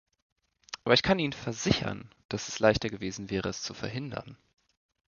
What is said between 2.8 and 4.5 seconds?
gewesen wäre, es zu verhindern.